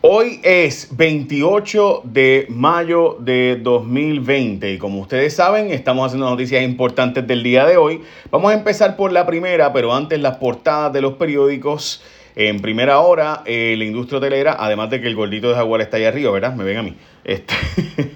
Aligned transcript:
Hoy 0.00 0.38
es 0.44 0.96
28 0.96 2.02
de 2.04 2.46
mayo 2.50 3.16
de 3.18 3.58
2020 3.60 4.74
y 4.74 4.78
como 4.78 5.00
ustedes 5.00 5.34
saben 5.34 5.72
estamos 5.72 6.06
haciendo 6.06 6.30
noticias 6.30 6.62
importantes 6.62 7.26
del 7.26 7.42
día 7.42 7.66
de 7.66 7.78
hoy. 7.78 8.02
Vamos 8.30 8.52
a 8.52 8.54
empezar 8.54 8.96
por 8.96 9.10
la 9.10 9.26
primera, 9.26 9.72
pero 9.72 9.92
antes 9.92 10.20
las 10.20 10.36
portadas 10.36 10.92
de 10.92 11.00
los 11.00 11.14
periódicos. 11.14 12.00
En 12.36 12.60
primera 12.60 13.00
hora, 13.00 13.42
eh, 13.44 13.74
la 13.76 13.84
industria 13.84 14.18
hotelera, 14.18 14.56
además 14.60 14.88
de 14.90 15.00
que 15.00 15.08
el 15.08 15.16
gordito 15.16 15.48
de 15.48 15.56
Jaguar 15.56 15.80
está 15.80 15.96
ahí 15.96 16.04
arriba, 16.04 16.30
¿verdad? 16.30 16.54
Me 16.54 16.62
ven 16.62 16.76
a 16.76 16.82
mí. 16.84 16.94
Este, 17.24 17.54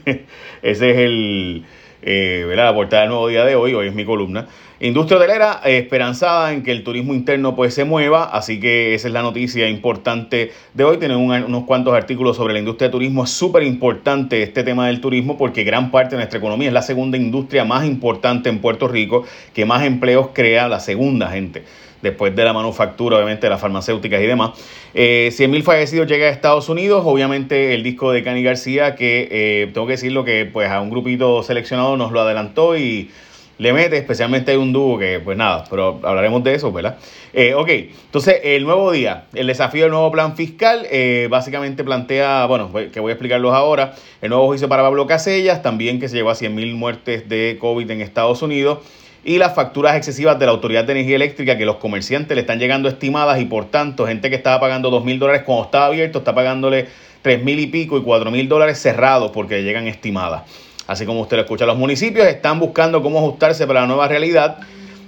ese 0.63 0.91
es 0.91 0.99
el, 0.99 1.65
eh, 2.03 2.51
la 2.55 2.75
portada 2.75 3.03
del 3.03 3.11
nuevo 3.11 3.29
día 3.29 3.45
de 3.45 3.55
hoy, 3.55 3.75
hoy 3.75 3.89
es 3.89 3.95
mi 3.95 4.05
columna. 4.05 4.47
Industria 4.81 5.19
hotelera 5.19 5.61
eh, 5.65 5.79
esperanzada 5.79 6.53
en 6.53 6.65
que 6.65 6.73
el 6.73 6.83
turismo 6.83 7.15
interno 7.15 7.55
pues 7.55 7.73
se 7.73 7.85
mueva, 7.85 8.25
así 8.25 8.59
que 8.59 8.95
esa 8.95 9.07
es 9.07 9.15
la 9.15 9.23
noticia 9.23 9.69
importante 9.69 10.51
de 10.75 10.85
hoy. 10.85 10.97
Tienen 10.99 11.19
unos 11.19 11.65
cuantos 11.65 11.95
artículos 11.95 12.37
sobre 12.37 12.53
la 12.53 12.59
industria 12.59 12.89
de 12.89 12.93
turismo. 12.93 13.23
Es 13.23 13.31
súper 13.31 13.63
importante 13.63 14.43
este 14.43 14.65
tema 14.65 14.89
del 14.89 15.01
turismo 15.01 15.39
porque 15.39 15.63
gran 15.63 15.93
parte 15.93 16.17
de 16.17 16.17
nuestra 16.17 16.41
economía 16.41 16.67
es 16.67 16.75
la 16.75 16.83
segunda 16.83 17.17
industria 17.17 17.65
más 17.65 17.87
importante 17.87 18.49
en 18.49 18.59
Puerto 18.59 18.89
Rico, 18.89 19.25
que 19.55 19.65
más 19.65 19.85
empleos 19.85 20.31
crea 20.33 20.69
la 20.69 20.81
segunda 20.81 21.29
gente 21.29 21.63
después 22.03 22.35
de 22.37 22.45
la 22.45 22.53
manufactura, 22.53 23.17
obviamente, 23.17 23.47
de 23.47 23.51
las 23.51 23.61
farmacéuticas 23.61 24.21
y 24.21 24.27
demás. 24.27 24.51
Eh, 24.93 25.31
100.000 25.33 25.63
fallecidos 25.63 26.07
llega 26.09 26.27
a 26.27 26.31
Estados 26.31 26.69
Unidos, 26.69 27.03
obviamente 27.07 27.75
el 27.75 27.83
disco 27.83 28.13
de 28.13 28.23
Cani 28.23 28.43
García, 28.43 28.95
que 28.95 29.29
eh, 29.31 29.71
tengo 29.73 29.87
que 29.87 29.93
decirlo 29.93 30.25
que 30.25 30.45
pues 30.45 30.69
a 30.69 30.81
un 30.81 30.91
grupito 30.91 31.43
seleccionado 31.43 31.97
nos 31.97 32.13
lo 32.13 32.21
adelantó 32.21 32.77
y 32.77 33.11
le 33.59 33.73
mete, 33.73 33.97
especialmente 33.97 34.51
hay 34.51 34.57
un 34.57 34.73
dúo 34.73 34.99
que, 34.99 35.21
pues 35.21 35.37
nada, 35.37 35.65
pero 35.71 36.01
hablaremos 36.03 36.43
de 36.43 36.55
eso, 36.55 36.73
¿verdad? 36.73 36.99
Eh, 37.33 37.55
ok, 37.55 37.69
entonces 37.69 38.41
el 38.43 38.65
nuevo 38.65 38.91
día, 38.91 39.27
el 39.35 39.47
desafío 39.47 39.83
del 39.83 39.93
nuevo 39.93 40.11
plan 40.11 40.35
fiscal, 40.35 40.85
eh, 40.91 41.29
básicamente 41.31 41.85
plantea, 41.85 42.47
bueno, 42.47 42.73
que 42.93 42.99
voy 42.99 43.11
a 43.11 43.15
explicarlos 43.15 43.55
ahora, 43.55 43.95
el 44.21 44.31
nuevo 44.31 44.47
juicio 44.47 44.69
para 44.69 44.83
Pablo 44.83 45.07
Casellas, 45.07 45.63
también 45.63 46.01
que 46.01 46.09
se 46.09 46.17
llevó 46.17 46.31
a 46.31 46.35
100.000 46.35 46.75
muertes 46.75 47.29
de 47.29 47.57
COVID 47.61 47.89
en 47.89 48.01
Estados 48.01 48.43
Unidos, 48.43 48.79
y 49.25 49.39
las 49.39 49.55
facturas 49.55 49.97
excesivas 49.97 50.39
de 50.39 50.47
la 50.47 50.53
Autoridad 50.53 50.85
de 50.85 50.93
Energía 50.93 51.17
Eléctrica 51.17 51.57
que 51.57 51.65
los 51.65 51.77
comerciantes 51.77 52.35
le 52.35 52.41
están 52.41 52.59
llegando 52.59 52.89
estimadas 52.89 53.41
y 53.41 53.45
por 53.45 53.67
tanto 53.67 54.07
gente 54.07 54.31
que 54.31 54.37
estaba 54.37 54.59
pagando 54.59 54.91
dos 54.91 55.05
mil 55.05 55.19
dólares 55.19 55.43
cuando 55.45 55.65
estaba 55.65 55.87
abierto 55.87 56.19
está 56.19 56.35
pagándole 56.35 56.89
tres 57.23 57.43
mil 57.43 57.59
y 57.61 57.69
pico 57.69 57.97
y 57.99 58.03
cuatro 58.03 58.31
mil 58.31 58.49
dólares 58.49 58.79
cerrados 58.79 59.31
porque 59.31 59.63
llegan 59.63 59.87
estimadas. 59.87 60.43
Así 60.89 61.07
como 61.07 61.21
usted 61.21 61.37
lo 61.37 61.43
escucha, 61.43 61.65
los 61.67 61.79
municipios 61.79 62.27
están 62.27 62.59
buscando 62.59 63.03
cómo 63.03 63.19
ajustarse 63.19 63.67
para 63.67 63.83
la 63.83 63.87
nueva 63.87 64.09
realidad 64.09 64.59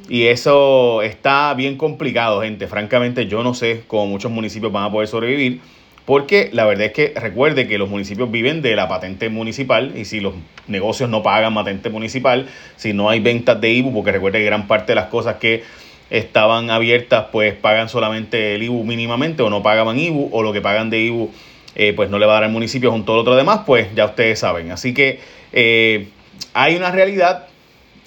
y 0.09 0.27
eso 0.27 1.03
está 1.03 1.53
bien 1.55 1.77
complicado, 1.77 2.43
gente. 2.43 2.69
Francamente, 2.69 3.27
yo 3.27 3.43
no 3.43 3.55
sé 3.55 3.83
cómo 3.89 4.07
muchos 4.07 4.31
municipios 4.31 4.71
van 4.71 4.85
a 4.85 4.93
poder 4.93 5.09
sobrevivir. 5.09 5.61
Porque 6.05 6.51
la 6.53 6.67
verdad 6.67 6.87
es 6.87 6.93
que 6.93 7.15
recuerde 7.19 7.67
que 7.67 7.79
los 7.79 7.89
municipios 7.89 8.31
viven 8.31 8.61
de 8.61 8.77
la 8.77 8.89
patente 8.89 9.31
municipal 9.31 9.97
y 9.97 10.05
si 10.05 10.21
los 10.21 10.35
negocios 10.67 11.09
no 11.09 11.23
pagan 11.23 11.55
patente 11.55 11.89
municipal, 11.89 12.49
si 12.77 12.93
no 12.93 13.09
hay 13.09 13.21
ventas 13.21 13.61
de 13.61 13.71
IBU, 13.73 13.93
porque 13.93 14.13
recuerde 14.13 14.41
que 14.41 14.45
gran 14.45 14.67
parte 14.67 14.93
de 14.93 14.97
las 14.97 15.07
cosas 15.07 15.37
que 15.37 15.63
estaban 16.11 16.71
abiertas 16.71 17.27
pues 17.33 17.55
pagan 17.55 17.89
solamente 17.89 18.55
el 18.55 18.63
IBU 18.65 18.85
mínimamente 18.85 19.43
o 19.43 19.49
no 19.49 19.63
pagaban 19.63 19.99
IBU 19.99 20.29
o 20.31 20.43
lo 20.43 20.53
que 20.53 20.61
pagan 20.61 20.91
de 20.91 21.01
IBU 21.01 21.31
eh, 21.77 21.93
pues 21.95 22.11
no 22.11 22.19
le 22.19 22.27
va 22.27 22.33
a 22.33 22.35
dar 22.37 22.45
al 22.45 22.53
municipio 22.53 22.91
junto 22.93 23.15
al 23.15 23.21
otro 23.21 23.35
demás, 23.35 23.61
pues 23.67 23.89
ya 23.95 24.05
ustedes 24.05 24.39
saben. 24.39 24.71
Así 24.71 24.95
que 24.95 25.21
eh, 25.53 26.09
hay 26.53 26.77
una 26.77 26.91
realidad 26.91 27.49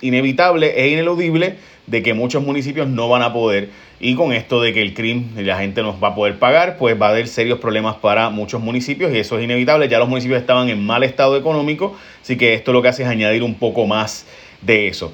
inevitable 0.01 0.81
e 0.81 0.89
ineludible 0.89 1.55
de 1.87 2.03
que 2.03 2.13
muchos 2.13 2.43
municipios 2.43 2.87
no 2.87 3.09
van 3.09 3.23
a 3.23 3.33
poder 3.33 3.69
y 3.99 4.13
con 4.13 4.31
esto 4.33 4.61
de 4.61 4.73
que 4.73 4.81
el 4.81 4.93
crimen 4.93 5.31
y 5.37 5.41
la 5.43 5.57
gente 5.57 5.81
nos 5.81 6.01
va 6.03 6.09
a 6.09 6.15
poder 6.15 6.37
pagar, 6.37 6.77
pues 6.77 7.01
va 7.01 7.07
a 7.07 7.09
haber 7.09 7.27
serios 7.27 7.59
problemas 7.59 7.95
para 7.95 8.29
muchos 8.29 8.61
municipios 8.61 9.11
y 9.13 9.17
eso 9.17 9.37
es 9.39 9.45
inevitable. 9.45 9.87
Ya 9.87 9.97
los 9.97 10.09
municipios 10.09 10.39
estaban 10.39 10.69
en 10.69 10.85
mal 10.85 11.03
estado 11.03 11.35
económico, 11.37 11.97
así 12.21 12.37
que 12.37 12.53
esto 12.53 12.73
lo 12.73 12.81
que 12.81 12.89
hace 12.89 13.03
es 13.03 13.09
añadir 13.09 13.41
un 13.41 13.55
poco 13.55 13.87
más 13.87 14.27
de 14.61 14.87
eso. 14.87 15.13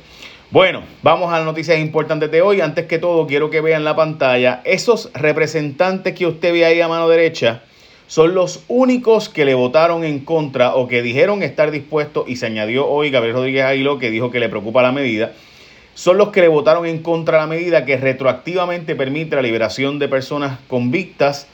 Bueno, 0.52 0.84
vamos 1.02 1.32
a 1.32 1.38
las 1.38 1.46
noticias 1.46 1.80
importantes 1.80 2.30
de 2.30 2.42
hoy. 2.42 2.62
Antes 2.62 2.86
que 2.86 3.00
todo, 3.00 3.26
quiero 3.26 3.50
que 3.50 3.62
vean 3.62 3.84
la 3.84 3.96
pantalla. 3.96 4.62
Esos 4.66 5.12
representantes 5.14 6.14
que 6.14 6.28
usted 6.28 6.54
ve 6.54 6.66
ahí 6.66 6.82
a 6.82 6.88
mano 6.88 7.08
derecha, 7.08 7.64
son 8.06 8.36
los 8.36 8.64
únicos 8.68 9.30
que 9.30 9.46
le 9.46 9.56
votaron 9.56 10.04
en 10.04 10.20
contra 10.20 10.76
o 10.76 10.88
que 10.88 11.02
dijeron 11.02 11.42
estar 11.42 11.72
dispuestos, 11.72 12.26
y 12.28 12.36
se 12.36 12.46
añadió 12.46 12.88
hoy 12.88 13.10
Gabriel 13.10 13.36
Rodríguez 13.36 13.64
Aguiló 13.64 13.98
que 13.98 14.12
dijo 14.12 14.30
que 14.30 14.40
le 14.40 14.50
preocupa 14.50 14.84
la 14.84 14.92
medida, 14.92 15.32
son 15.96 16.18
los 16.18 16.30
que 16.30 16.42
le 16.42 16.48
votaron 16.48 16.86
en 16.86 17.00
contra 17.00 17.38
la 17.38 17.48
medida 17.48 17.86
que 17.86 17.98
retroactivamente 17.98 18.96
permite 18.96 19.36
la 19.36 19.42
liberación 19.42 20.00
de 20.00 20.08
personas 20.08 20.60
convictas 20.68 21.48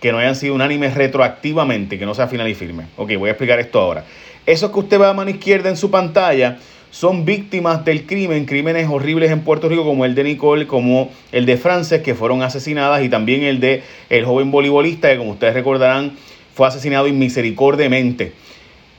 que 0.00 0.12
no 0.12 0.18
hayan 0.18 0.36
sido 0.36 0.54
unánimes 0.54 0.94
retroactivamente, 0.94 1.98
que 1.98 2.06
no 2.06 2.14
sea 2.14 2.28
final 2.28 2.48
y 2.48 2.54
firme. 2.54 2.86
Ok, 2.96 3.12
voy 3.18 3.28
a 3.28 3.32
explicar 3.32 3.58
esto 3.58 3.80
ahora. 3.80 4.04
Eso 4.46 4.72
que 4.72 4.78
usted 4.78 4.98
ve 4.98 5.06
a 5.06 5.12
mano 5.12 5.30
izquierda 5.30 5.68
en 5.68 5.76
su 5.76 5.90
pantalla 5.90 6.58
son 6.90 7.24
víctimas 7.24 7.84
del 7.84 8.06
crimen, 8.06 8.46
crímenes 8.46 8.88
horribles 8.88 9.30
en 9.30 9.42
Puerto 9.42 9.68
Rico 9.68 9.84
como 9.84 10.04
el 10.04 10.14
de 10.14 10.24
Nicole, 10.24 10.66
como 10.66 11.10
el 11.30 11.46
de 11.46 11.56
Frances, 11.56 12.02
que 12.02 12.14
fueron 12.14 12.42
asesinadas, 12.42 13.04
y 13.04 13.08
también 13.08 13.44
el 13.44 13.60
de 13.60 13.82
el 14.08 14.24
joven 14.24 14.50
voleibolista, 14.50 15.10
que 15.10 15.18
como 15.18 15.32
ustedes 15.32 15.54
recordarán, 15.54 16.16
fue 16.54 16.66
asesinado 16.66 17.06
inmisericordiamente. 17.06 18.32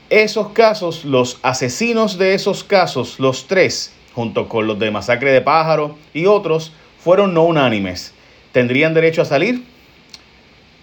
Esos 0.08 0.48
casos, 0.50 1.04
los 1.04 1.38
asesinos 1.42 2.18
de 2.18 2.34
esos 2.34 2.64
casos, 2.64 3.18
los 3.18 3.46
tres, 3.46 3.92
junto 4.14 4.48
con 4.48 4.66
los 4.66 4.78
de 4.78 4.90
masacre 4.90 5.32
de 5.32 5.40
pájaro 5.40 5.96
y 6.14 6.26
otros, 6.26 6.72
fueron 6.98 7.34
no 7.34 7.44
unánimes. 7.44 8.14
¿Tendrían 8.52 8.94
derecho 8.94 9.22
a 9.22 9.26
salir? 9.26 9.64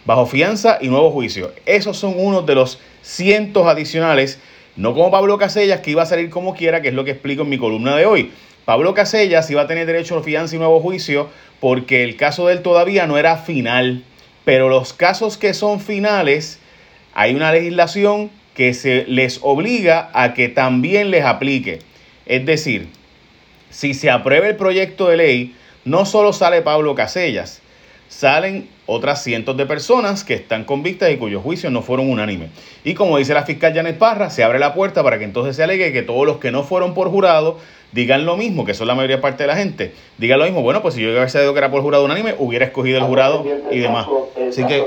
Bajo 0.06 0.26
fianza 0.26 0.80
y 0.82 0.88
nuevo 0.88 1.12
juicio. 1.12 1.52
Esos 1.66 1.98
son 1.98 2.16
unos 2.18 2.46
de 2.46 2.56
los 2.56 2.80
cientos 3.02 3.68
adicionales 3.68 4.40
no 4.80 4.94
como 4.94 5.12
Pablo 5.12 5.38
Casellas, 5.38 5.82
que 5.82 5.92
iba 5.92 6.04
a 6.04 6.06
salir 6.06 6.30
como 6.30 6.56
quiera, 6.56 6.82
que 6.82 6.88
es 6.88 6.94
lo 6.94 7.04
que 7.04 7.12
explico 7.12 7.42
en 7.42 7.50
mi 7.50 7.58
columna 7.58 7.98
de 7.98 8.06
hoy. 8.06 8.32
Pablo 8.64 8.94
Casellas 8.94 9.52
iba 9.52 9.64
a 9.64 9.68
tener 9.68 9.86
derecho 9.86 10.18
a 10.18 10.24
fianza 10.24 10.56
y 10.56 10.58
nuevo 10.58 10.80
juicio 10.80 11.30
porque 11.60 12.06
el 12.06 12.16
caso 12.16 12.48
de 12.48 12.54
él 12.54 12.62
todavía 12.62 13.06
no 13.06 13.18
era 13.18 13.36
final. 13.36 14.06
Pero 14.46 14.70
los 14.70 14.94
casos 14.94 15.38
que 15.38 15.54
son 15.54 15.82
finales, 15.82 16.60
hay 17.14 17.36
una 17.36 17.52
legislación 17.52 18.32
que 18.54 18.74
se 18.74 19.04
les 19.06 19.40
obliga 19.42 20.12
a 20.14 20.34
que 20.34 20.48
también 20.48 21.12
les 21.12 21.26
aplique. 21.26 21.80
Es 22.26 22.46
decir, 22.46 22.88
si 23.70 23.94
se 23.94 24.10
aprueba 24.10 24.48
el 24.48 24.56
proyecto 24.56 25.08
de 25.08 25.18
ley, 25.18 25.56
no 25.86 26.06
solo 26.06 26.34
sale 26.34 26.62
Pablo 26.62 26.96
Casellas, 26.96 27.62
salen 28.08 28.68
otras 28.86 29.24
cientos 29.24 29.56
de 29.56 29.66
personas 29.66 30.24
que 30.24 30.34
están 30.34 30.66
convictas 30.66 31.12
y 31.12 31.18
cuyos 31.18 31.44
juicios 31.44 31.72
no 31.72 31.82
fueron 31.82 32.10
unánimes. 32.10 32.50
Y 32.84 32.96
como 32.96 33.18
dice 33.18 33.34
la 33.34 33.44
fiscal 33.44 33.74
Janet 33.74 33.98
Parra, 33.98 34.30
se 34.32 34.44
abre 34.44 34.60
la 34.60 34.74
puerta 34.74 35.04
para 35.04 35.20
que 35.20 35.26
entonces 35.26 35.56
se 35.56 35.64
alegue 35.64 35.94
que 35.94 36.02
todos 36.02 36.26
los 36.26 36.38
que 36.38 36.52
no 36.52 36.64
fueron 36.64 36.94
por 36.94 37.10
jurado 37.10 37.60
digan 37.92 38.26
lo 38.26 38.38
mismo, 38.38 38.66
que 38.66 38.74
son 38.74 38.88
la 38.88 38.96
mayoría 38.96 39.22
parte 39.22 39.44
de 39.44 39.48
la 39.48 39.56
gente, 39.56 39.94
digan 40.18 40.40
lo 40.40 40.46
mismo, 40.46 40.62
bueno, 40.62 40.82
pues 40.82 40.96
si 40.96 41.02
yo 41.02 41.10
hubiera 41.10 41.28
sabido 41.30 41.54
que 41.54 41.60
era 41.60 41.72
por 41.72 41.82
jurado 41.82 42.06
unánime, 42.06 42.36
hubiera 42.38 42.66
escogido 42.66 42.98
el 42.98 43.04
jurado 43.04 43.46
y 43.72 43.80
demás. 43.80 44.08
Así 44.48 44.64
que, 44.66 44.84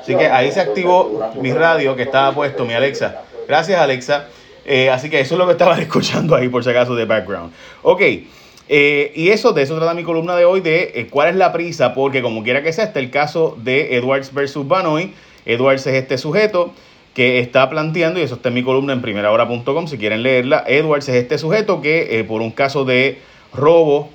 así 0.00 0.14
que 0.14 0.26
ahí 0.26 0.50
se 0.52 0.60
activó 0.60 1.32
mi 1.40 1.52
radio 1.52 1.96
que 1.96 2.02
estaba 2.02 2.32
puesto, 2.34 2.64
mi 2.64 2.74
Alexa. 2.74 3.22
Gracias 3.46 3.80
Alexa. 3.80 4.26
Eh, 4.64 4.90
así 4.90 5.10
que 5.10 5.20
eso 5.20 5.34
es 5.34 5.38
lo 5.38 5.46
que 5.46 5.52
estaban 5.52 5.80
escuchando 5.80 6.34
ahí 6.34 6.48
por 6.48 6.64
si 6.64 6.70
acaso 6.70 6.94
de 6.94 7.04
background. 7.04 7.52
Ok. 7.82 8.02
Eh, 8.72 9.12
y 9.16 9.30
eso, 9.30 9.52
de 9.52 9.62
eso 9.62 9.76
trata 9.76 9.94
mi 9.94 10.04
columna 10.04 10.36
de 10.36 10.44
hoy, 10.44 10.60
de 10.60 10.92
eh, 10.94 11.08
cuál 11.10 11.30
es 11.30 11.34
la 11.34 11.52
prisa, 11.52 11.92
porque 11.92 12.22
como 12.22 12.44
quiera 12.44 12.62
que 12.62 12.72
sea, 12.72 12.84
está 12.84 13.00
el 13.00 13.10
caso 13.10 13.58
de 13.60 13.96
Edwards 13.96 14.32
versus 14.32 14.66
Banoy. 14.68 15.12
Edwards 15.44 15.88
es 15.88 15.94
este 15.94 16.18
sujeto 16.18 16.72
que 17.12 17.40
está 17.40 17.68
planteando, 17.68 18.20
y 18.20 18.22
eso 18.22 18.36
está 18.36 18.50
en 18.50 18.54
mi 18.54 18.62
columna 18.62 18.92
en 18.92 19.02
primerahora.com 19.02 19.88
si 19.88 19.98
quieren 19.98 20.22
leerla, 20.22 20.62
Edwards 20.68 21.08
es 21.08 21.16
este 21.16 21.36
sujeto 21.36 21.80
que 21.80 22.20
eh, 22.20 22.22
por 22.22 22.42
un 22.42 22.52
caso 22.52 22.84
de 22.84 23.18
robo 23.52 24.10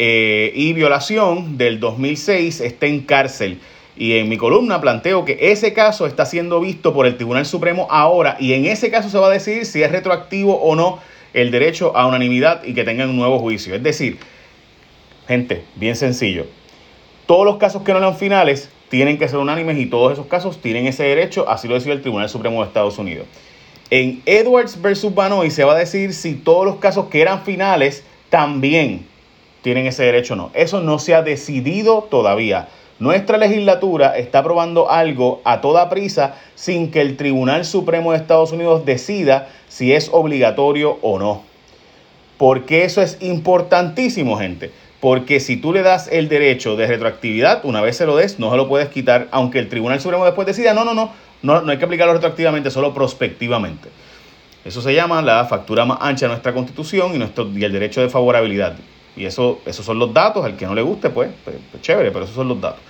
y 0.00 0.72
violación 0.74 1.58
del 1.58 1.80
2006 1.80 2.60
está 2.60 2.86
en 2.86 3.00
cárcel. 3.00 3.60
Y 3.98 4.16
en 4.16 4.28
mi 4.28 4.36
columna 4.36 4.80
planteo 4.80 5.24
que 5.24 5.36
ese 5.50 5.72
caso 5.72 6.06
está 6.06 6.24
siendo 6.24 6.60
visto 6.60 6.94
por 6.94 7.04
el 7.06 7.16
Tribunal 7.16 7.44
Supremo 7.44 7.88
ahora 7.90 8.36
y 8.38 8.52
en 8.52 8.64
ese 8.64 8.92
caso 8.92 9.10
se 9.10 9.18
va 9.18 9.26
a 9.26 9.30
decidir 9.30 9.66
si 9.66 9.82
es 9.82 9.90
retroactivo 9.90 10.54
o 10.54 10.76
no 10.76 11.00
el 11.34 11.50
derecho 11.50 11.96
a 11.96 12.06
unanimidad 12.06 12.62
y 12.62 12.74
que 12.74 12.84
tengan 12.84 13.10
un 13.10 13.16
nuevo 13.16 13.40
juicio. 13.40 13.74
Es 13.74 13.82
decir, 13.82 14.18
gente, 15.26 15.64
bien 15.74 15.96
sencillo. 15.96 16.46
Todos 17.26 17.44
los 17.44 17.56
casos 17.56 17.82
que 17.82 17.90
no 17.92 17.98
eran 17.98 18.16
finales 18.16 18.70
tienen 18.88 19.18
que 19.18 19.26
ser 19.26 19.38
unánimes 19.38 19.76
y 19.78 19.86
todos 19.86 20.12
esos 20.12 20.26
casos 20.26 20.60
tienen 20.62 20.86
ese 20.86 21.02
derecho, 21.02 21.48
así 21.48 21.66
lo 21.66 21.74
decidió 21.74 21.94
el 21.94 22.00
Tribunal 22.00 22.28
Supremo 22.28 22.60
de 22.60 22.68
Estados 22.68 22.98
Unidos. 22.98 23.26
En 23.90 24.22
Edwards 24.26 24.80
versus 24.80 25.12
Banoy 25.12 25.50
se 25.50 25.64
va 25.64 25.72
a 25.72 25.78
decir 25.78 26.14
si 26.14 26.34
todos 26.34 26.64
los 26.64 26.76
casos 26.76 27.06
que 27.06 27.20
eran 27.20 27.42
finales 27.42 28.04
también 28.30 29.06
tienen 29.62 29.86
ese 29.86 30.04
derecho 30.04 30.34
o 30.34 30.36
no. 30.36 30.50
Eso 30.54 30.80
no 30.80 31.00
se 31.00 31.14
ha 31.14 31.22
decidido 31.22 32.06
todavía. 32.08 32.68
Nuestra 32.98 33.38
legislatura 33.38 34.16
está 34.16 34.40
aprobando 34.40 34.90
algo 34.90 35.40
a 35.44 35.60
toda 35.60 35.88
prisa 35.88 36.34
sin 36.56 36.90
que 36.90 37.00
el 37.00 37.16
Tribunal 37.16 37.64
Supremo 37.64 38.10
de 38.10 38.18
Estados 38.18 38.50
Unidos 38.50 38.84
decida 38.84 39.48
si 39.68 39.92
es 39.92 40.08
obligatorio 40.12 40.98
o 41.02 41.18
no. 41.18 41.42
Porque 42.38 42.84
eso 42.84 43.00
es 43.00 43.18
importantísimo, 43.20 44.36
gente. 44.36 44.72
porque 45.00 45.38
si 45.38 45.56
tú 45.56 45.72
le 45.72 45.82
das 45.82 46.08
el 46.10 46.28
derecho 46.28 46.76
de 46.76 46.86
retroactividad, 46.86 47.64
una 47.64 47.80
vez 47.80 47.96
se 47.96 48.06
lo 48.06 48.16
des, 48.16 48.38
no 48.38 48.50
se 48.50 48.56
lo 48.56 48.68
puedes 48.68 48.88
quitar, 48.88 49.28
aunque 49.30 49.58
el 49.60 49.68
Tribunal 49.68 50.00
Supremo 50.00 50.24
después 50.24 50.46
decida, 50.46 50.74
no, 50.74 50.84
no, 50.84 50.94
no, 50.94 51.12
no, 51.42 51.60
no 51.60 51.70
hay 51.70 51.78
que 51.78 51.84
aplicarlo 51.84 52.14
retroactivamente, 52.14 52.70
solo 52.70 52.92
prospectivamente. 52.92 53.88
Eso 54.64 54.82
se 54.82 54.92
llama 54.94 55.22
la 55.22 55.44
factura 55.44 55.84
más 55.84 55.98
ancha 56.00 56.26
de 56.26 56.30
nuestra 56.30 56.52
constitución 56.52 57.14
y, 57.14 57.18
nuestro, 57.18 57.48
y 57.48 57.62
el 57.62 57.72
derecho 57.72 58.00
de 58.00 58.08
favorabilidad. 58.08 58.74
Y 59.18 59.26
eso, 59.26 59.60
esos 59.66 59.84
son 59.84 59.98
los 59.98 60.14
datos, 60.14 60.44
al 60.44 60.56
que 60.56 60.66
no 60.66 60.74
le 60.74 60.82
guste, 60.82 61.10
pues, 61.10 61.30
pues, 61.44 61.56
pues 61.70 61.82
chévere, 61.82 62.10
pero 62.10 62.24
esos 62.24 62.36
son 62.36 62.48
los 62.48 62.60
datos. 62.60 62.80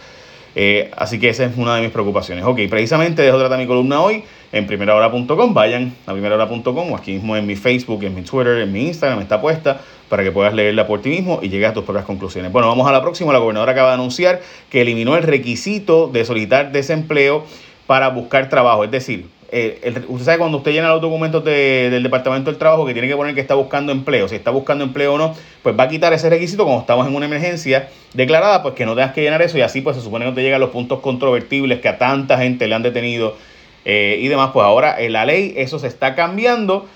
Eh, 0.54 0.90
así 0.96 1.20
que 1.20 1.28
esa 1.28 1.44
es 1.44 1.56
una 1.56 1.76
de 1.76 1.82
mis 1.82 1.90
preocupaciones. 1.90 2.44
Ok, 2.44 2.60
precisamente 2.68 3.22
dejo 3.22 3.38
tratar 3.38 3.58
mi 3.58 3.66
columna 3.66 4.00
hoy 4.00 4.24
en 4.50 4.66
primerahora.com. 4.66 5.54
Vayan 5.54 5.94
a 6.06 6.12
primerahora.com 6.12 6.92
o 6.92 6.96
aquí 6.96 7.12
mismo 7.12 7.36
en 7.36 7.46
mi 7.46 7.54
Facebook, 7.54 8.02
en 8.02 8.14
mi 8.14 8.22
Twitter, 8.22 8.58
en 8.58 8.72
mi 8.72 8.88
Instagram, 8.88 9.20
está 9.20 9.40
puesta 9.40 9.80
para 10.08 10.24
que 10.24 10.32
puedas 10.32 10.54
leerla 10.54 10.86
por 10.86 11.00
ti 11.00 11.10
mismo 11.10 11.40
y 11.42 11.48
llegues 11.48 11.68
a 11.68 11.74
tus 11.74 11.84
propias 11.84 12.06
conclusiones. 12.06 12.50
Bueno, 12.50 12.68
vamos 12.68 12.88
a 12.88 12.92
la 12.92 13.02
próxima. 13.02 13.32
La 13.32 13.38
gobernadora 13.38 13.72
acaba 13.72 13.88
de 13.88 13.94
anunciar 13.94 14.40
que 14.70 14.80
eliminó 14.80 15.16
el 15.16 15.22
requisito 15.22 16.08
de 16.08 16.24
solicitar 16.24 16.72
desempleo 16.72 17.44
para 17.86 18.08
buscar 18.08 18.48
trabajo. 18.48 18.84
Es 18.84 18.90
decir, 18.90 19.26
eh, 19.50 20.04
usted 20.08 20.26
sabe 20.26 20.38
cuando 20.38 20.58
usted 20.58 20.72
llena 20.72 20.88
los 20.88 21.00
documentos 21.00 21.42
del 21.42 22.02
Departamento 22.02 22.50
del 22.50 22.58
Trabajo 22.58 22.84
que 22.84 22.92
tiene 22.92 23.08
que 23.08 23.16
poner 23.16 23.34
que 23.34 23.40
está 23.40 23.54
buscando 23.54 23.92
empleo, 23.92 24.28
si 24.28 24.34
está 24.34 24.50
buscando 24.50 24.84
empleo 24.84 25.14
o 25.14 25.18
no, 25.18 25.34
pues 25.62 25.78
va 25.78 25.84
a 25.84 25.88
quitar 25.88 26.12
ese 26.12 26.28
requisito 26.28 26.64
cuando 26.64 26.82
estamos 26.82 27.06
en 27.06 27.14
una 27.14 27.26
emergencia 27.26 27.88
declarada, 28.12 28.62
pues 28.62 28.74
que 28.74 28.84
no 28.84 28.94
tengas 28.94 29.14
que 29.14 29.22
llenar 29.22 29.40
eso 29.40 29.56
y 29.56 29.62
así 29.62 29.80
pues 29.80 29.96
se 29.96 30.02
supone 30.02 30.26
que 30.26 30.30
no 30.32 30.34
te 30.34 30.42
llegan 30.42 30.60
los 30.60 30.70
puntos 30.70 31.00
controvertibles 31.00 31.80
que 31.80 31.88
a 31.88 31.96
tanta 31.96 32.36
gente 32.36 32.68
le 32.68 32.74
han 32.74 32.82
detenido 32.82 33.36
eh, 33.86 34.18
y 34.20 34.28
demás. 34.28 34.50
Pues 34.52 34.64
ahora 34.64 35.00
en 35.00 35.12
la 35.12 35.24
ley 35.24 35.54
eso 35.56 35.78
se 35.78 35.86
está 35.86 36.14
cambiando. 36.14 36.86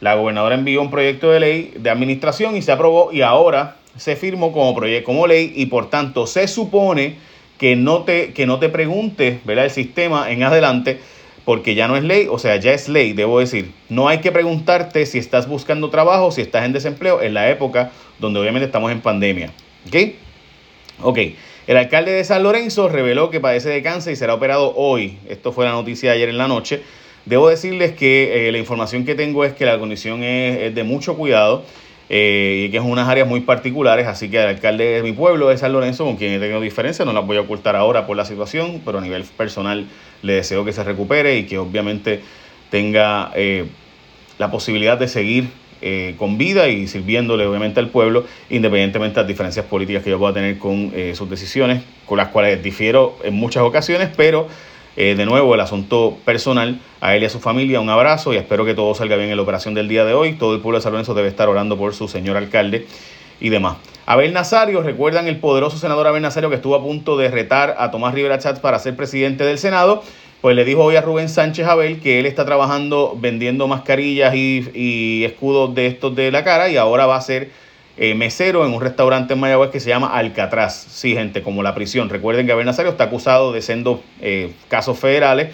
La 0.00 0.14
gobernadora 0.14 0.54
envió 0.54 0.80
un 0.80 0.90
proyecto 0.90 1.30
de 1.30 1.40
ley 1.40 1.74
de 1.76 1.90
administración 1.90 2.56
y 2.56 2.62
se 2.62 2.72
aprobó 2.72 3.12
y 3.12 3.20
ahora 3.20 3.76
se 3.96 4.16
firmó 4.16 4.52
como 4.52 4.74
proyecto, 4.74 5.06
como 5.06 5.26
ley 5.26 5.52
y 5.56 5.66
por 5.66 5.90
tanto 5.90 6.26
se 6.26 6.48
supone 6.48 7.16
que 7.58 7.76
no 7.76 8.04
te, 8.04 8.32
que 8.32 8.46
no 8.46 8.60
te 8.60 8.68
pregunte 8.68 9.40
¿verdad? 9.44 9.64
el 9.64 9.70
sistema 9.72 10.30
en 10.30 10.44
adelante 10.44 11.00
porque 11.48 11.74
ya 11.74 11.88
no 11.88 11.96
es 11.96 12.04
ley, 12.04 12.26
o 12.30 12.38
sea, 12.38 12.56
ya 12.56 12.74
es 12.74 12.90
ley, 12.90 13.14
debo 13.14 13.40
decir. 13.40 13.72
No 13.88 14.08
hay 14.08 14.18
que 14.18 14.30
preguntarte 14.30 15.06
si 15.06 15.16
estás 15.16 15.48
buscando 15.48 15.88
trabajo, 15.88 16.30
si 16.30 16.42
estás 16.42 16.66
en 16.66 16.74
desempleo, 16.74 17.22
en 17.22 17.32
la 17.32 17.48
época 17.48 17.90
donde 18.18 18.38
obviamente 18.38 18.66
estamos 18.66 18.92
en 18.92 19.00
pandemia. 19.00 19.50
¿Ok? 19.86 19.96
Ok. 21.00 21.18
El 21.66 21.78
alcalde 21.78 22.12
de 22.12 22.22
San 22.22 22.42
Lorenzo 22.42 22.90
reveló 22.90 23.30
que 23.30 23.40
padece 23.40 23.70
de 23.70 23.82
cáncer 23.82 24.12
y 24.12 24.16
será 24.16 24.34
operado 24.34 24.74
hoy. 24.76 25.16
Esto 25.26 25.50
fue 25.50 25.64
la 25.64 25.72
noticia 25.72 26.12
ayer 26.12 26.28
en 26.28 26.36
la 26.36 26.48
noche. 26.48 26.82
Debo 27.24 27.48
decirles 27.48 27.92
que 27.94 28.46
eh, 28.46 28.52
la 28.52 28.58
información 28.58 29.06
que 29.06 29.14
tengo 29.14 29.42
es 29.46 29.54
que 29.54 29.64
la 29.64 29.78
condición 29.78 30.22
es 30.22 30.74
de 30.74 30.84
mucho 30.84 31.16
cuidado. 31.16 31.64
Eh, 32.10 32.64
y 32.66 32.70
que 32.70 32.78
es 32.78 32.82
unas 32.82 33.06
áreas 33.06 33.28
muy 33.28 33.40
particulares, 33.40 34.06
así 34.06 34.30
que 34.30 34.38
el 34.42 34.48
alcalde 34.48 34.84
de 34.84 35.02
mi 35.02 35.12
pueblo, 35.12 35.48
de 35.48 35.58
San 35.58 35.72
Lorenzo, 35.72 36.04
con 36.06 36.16
quien 36.16 36.32
he 36.32 36.38
tenido 36.38 36.60
diferencias, 36.60 37.04
no 37.04 37.12
las 37.12 37.26
voy 37.26 37.36
a 37.36 37.42
ocultar 37.42 37.76
ahora 37.76 38.06
por 38.06 38.16
la 38.16 38.24
situación, 38.24 38.80
pero 38.84 38.98
a 38.98 39.00
nivel 39.02 39.24
personal 39.24 39.86
le 40.22 40.32
deseo 40.32 40.64
que 40.64 40.72
se 40.72 40.82
recupere 40.84 41.36
y 41.36 41.44
que 41.44 41.58
obviamente 41.58 42.20
tenga 42.70 43.30
eh, 43.34 43.66
la 44.38 44.50
posibilidad 44.50 44.98
de 44.98 45.06
seguir 45.06 45.48
eh, 45.82 46.14
con 46.16 46.38
vida 46.38 46.68
y 46.68 46.86
sirviéndole 46.86 47.46
obviamente 47.46 47.78
al 47.78 47.90
pueblo, 47.90 48.24
independientemente 48.48 49.16
de 49.16 49.20
las 49.20 49.28
diferencias 49.28 49.66
políticas 49.66 50.02
que 50.02 50.10
yo 50.10 50.18
pueda 50.18 50.32
tener 50.32 50.58
con 50.58 50.92
sus 51.14 51.28
decisiones, 51.28 51.82
con 52.06 52.16
las 52.16 52.28
cuales 52.28 52.62
difiero 52.62 53.18
en 53.22 53.34
muchas 53.34 53.62
ocasiones, 53.62 54.08
pero 54.16 54.48
eh, 54.96 55.14
de 55.16 55.26
nuevo, 55.26 55.54
el 55.54 55.60
asunto 55.60 56.18
personal, 56.24 56.80
a 57.00 57.14
él 57.14 57.22
y 57.22 57.26
a 57.26 57.30
su 57.30 57.38
familia, 57.38 57.80
un 57.80 57.90
abrazo 57.90 58.34
y 58.34 58.36
espero 58.36 58.64
que 58.64 58.74
todo 58.74 58.94
salga 58.94 59.16
bien 59.16 59.30
en 59.30 59.36
la 59.36 59.42
operación 59.42 59.74
del 59.74 59.88
día 59.88 60.04
de 60.04 60.14
hoy. 60.14 60.34
Todo 60.34 60.54
el 60.54 60.60
pueblo 60.60 60.78
de 60.78 60.82
San 60.82 61.14
debe 61.14 61.28
estar 61.28 61.48
orando 61.48 61.76
por 61.76 61.94
su 61.94 62.08
señor 62.08 62.36
alcalde 62.36 62.86
y 63.40 63.48
demás. 63.50 63.76
Abel 64.06 64.32
Nazario, 64.32 64.82
recuerdan 64.82 65.28
el 65.28 65.36
poderoso 65.36 65.76
senador 65.76 66.06
Abel 66.06 66.22
Nazario 66.22 66.48
que 66.48 66.56
estuvo 66.56 66.74
a 66.74 66.82
punto 66.82 67.16
de 67.16 67.28
retar 67.28 67.76
a 67.78 67.90
Tomás 67.90 68.14
Rivera 68.14 68.38
Chats 68.38 68.58
para 68.58 68.78
ser 68.78 68.96
presidente 68.96 69.44
del 69.44 69.58
Senado. 69.58 70.02
Pues 70.40 70.56
le 70.56 70.64
dijo 70.64 70.84
hoy 70.84 70.96
a 70.96 71.00
Rubén 71.00 71.28
Sánchez 71.28 71.66
Abel 71.66 72.00
que 72.00 72.18
él 72.18 72.26
está 72.26 72.44
trabajando 72.44 73.16
vendiendo 73.20 73.66
mascarillas 73.66 74.34
y, 74.34 74.70
y 74.72 75.24
escudos 75.24 75.74
de 75.74 75.88
estos 75.88 76.14
de 76.14 76.30
la 76.30 76.44
cara 76.44 76.68
y 76.68 76.76
ahora 76.76 77.06
va 77.06 77.16
a 77.16 77.20
ser 77.20 77.50
eh, 78.00 78.14
mesero 78.14 78.64
en 78.64 78.72
un 78.72 78.80
restaurante 78.80 79.34
en 79.34 79.40
Mayagüez 79.40 79.70
que 79.70 79.80
se 79.80 79.88
llama 79.88 80.16
Alcatraz. 80.16 80.86
Sí, 80.88 81.14
gente, 81.14 81.42
como 81.42 81.64
la 81.64 81.74
prisión. 81.74 82.08
Recuerden 82.08 82.46
que 82.46 82.52
Abel 82.52 82.64
Nazario 82.64 82.92
está 82.92 83.04
acusado 83.04 83.52
de 83.52 83.60
siendo 83.60 84.04
eh, 84.20 84.52
casos 84.68 85.00
federales. 85.00 85.52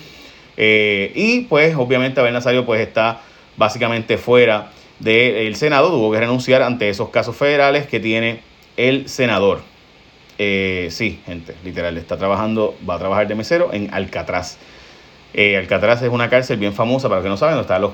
Eh, 0.58 1.10
y 1.14 1.40
pues 1.42 1.74
obviamente 1.74 2.20
Abel 2.20 2.34
Nazario 2.34 2.66
pues 2.66 2.82
está 2.82 3.22
básicamente 3.56 4.18
fuera 4.18 4.72
del 4.98 5.56
Senado. 5.56 5.88
Tuvo 5.88 6.12
que 6.12 6.20
renunciar 6.20 6.60
ante 6.60 6.90
esos 6.90 7.08
casos 7.08 7.34
federales 7.34 7.86
que 7.86 7.98
tiene 7.98 8.40
el 8.76 9.08
senador. 9.08 9.62
sí, 10.36 11.20
gente, 11.24 11.54
literal, 11.64 11.96
está 11.96 12.18
trabajando, 12.18 12.76
va 12.88 12.96
a 12.96 12.98
trabajar 12.98 13.26
de 13.26 13.36
mesero 13.36 13.72
en 13.72 13.92
Alcatraz. 13.94 14.58
Alcatraz 15.34 16.02
es 16.02 16.10
una 16.10 16.28
cárcel 16.28 16.58
bien 16.58 16.74
famosa, 16.74 17.08
para 17.08 17.20
los 17.20 17.24
que 17.24 17.30
no 17.30 17.36
saben, 17.38 17.54
donde 17.54 17.62
están 17.62 17.80
los, 17.80 17.92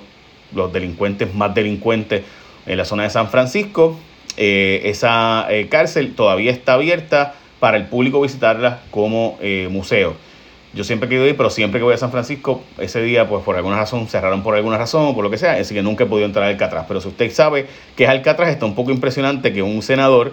los 0.52 0.72
delincuentes 0.72 1.32
más 1.34 1.54
delincuentes 1.54 2.24
en 2.66 2.76
la 2.76 2.84
zona 2.84 3.04
de 3.04 3.10
San 3.10 3.28
Francisco. 3.28 3.96
Eh, 4.36 4.82
esa 4.84 5.46
eh, 5.50 5.68
cárcel 5.68 6.14
todavía 6.14 6.50
está 6.50 6.74
abierta 6.74 7.34
para 7.58 7.76
el 7.76 7.86
público 7.86 8.20
visitarla 8.20 8.80
como 8.90 9.38
eh, 9.40 9.68
museo. 9.70 10.14
Yo 10.72 10.84
siempre 10.84 11.08
querido 11.08 11.26
ir, 11.26 11.36
pero 11.36 11.50
siempre 11.50 11.80
que 11.80 11.84
voy 11.84 11.94
a 11.94 11.98
San 11.98 12.12
Francisco, 12.12 12.62
ese 12.78 13.02
día, 13.02 13.28
pues 13.28 13.42
por 13.42 13.56
alguna 13.56 13.76
razón, 13.76 14.06
cerraron 14.06 14.42
por 14.42 14.54
alguna 14.54 14.78
razón 14.78 15.06
o 15.06 15.14
por 15.14 15.24
lo 15.24 15.30
que 15.30 15.36
sea, 15.36 15.54
así 15.54 15.74
que 15.74 15.82
nunca 15.82 16.04
he 16.04 16.06
podido 16.06 16.26
entrar 16.26 16.44
al 16.44 16.52
Alcatraz. 16.52 16.84
Pero 16.86 17.00
si 17.00 17.08
usted 17.08 17.30
sabe 17.32 17.66
que 17.96 18.04
es 18.04 18.10
Alcatraz, 18.10 18.50
está 18.50 18.66
un 18.66 18.76
poco 18.76 18.92
impresionante 18.92 19.52
que 19.52 19.62
un 19.62 19.82
senador 19.82 20.32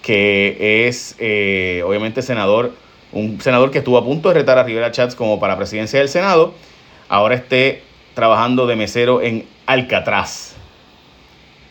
que 0.00 0.86
es, 0.88 1.14
obviamente, 1.84 2.22
senador, 2.22 2.72
un 3.12 3.38
senador 3.40 3.70
que 3.70 3.78
estuvo 3.78 3.98
a 3.98 4.04
punto 4.04 4.28
de 4.28 4.36
retar 4.36 4.56
a 4.56 4.62
Rivera 4.62 4.90
Chats 4.92 5.14
como 5.14 5.38
para 5.38 5.56
presidencia 5.58 5.98
del 5.98 6.08
Senado, 6.08 6.54
ahora 7.08 7.34
esté 7.34 7.82
trabajando 8.14 8.66
de 8.66 8.76
mesero 8.76 9.20
en 9.20 9.46
Alcatraz. 9.66 10.56